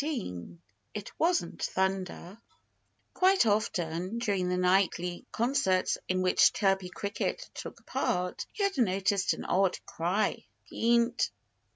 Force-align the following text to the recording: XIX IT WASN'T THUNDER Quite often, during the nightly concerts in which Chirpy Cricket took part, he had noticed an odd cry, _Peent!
XIX 0.03 0.53
IT 0.95 1.11
WASN'T 1.19 1.61
THUNDER 1.61 2.39
Quite 3.13 3.45
often, 3.45 4.17
during 4.17 4.49
the 4.49 4.57
nightly 4.57 5.27
concerts 5.31 5.99
in 6.07 6.23
which 6.23 6.53
Chirpy 6.53 6.89
Cricket 6.89 7.47
took 7.53 7.85
part, 7.85 8.47
he 8.51 8.63
had 8.63 8.79
noticed 8.79 9.33
an 9.35 9.45
odd 9.45 9.77
cry, 9.85 10.43
_Peent! 10.71 11.29